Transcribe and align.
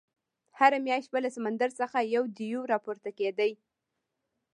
هره 0.59 0.77
میاشت 0.85 1.09
به 1.13 1.19
له 1.23 1.29
سمندر 1.35 1.69
څخه 1.79 1.97
یو 2.15 2.23
دېو 2.37 2.59
راپورته 2.71 3.09
کېدی. 3.17 3.51